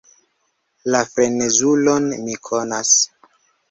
[0.95, 2.99] La frenezulon mi konas.